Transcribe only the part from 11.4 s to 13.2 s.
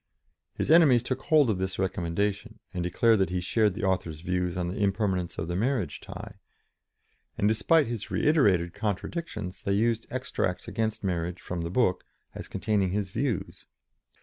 the book as containing his